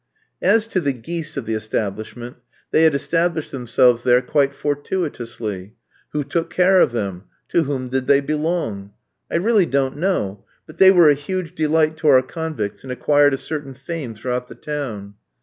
[0.41, 2.37] As to the geese of the establishment,
[2.71, 5.75] they had established themselves there quite fortuitously.
[6.11, 7.25] Who took care of them?
[7.49, 8.93] To whom did they belong?
[9.29, 13.35] I really don't know; but they were a huge delight to our convicts, and acquired
[13.35, 15.13] a certain fame throughout the town.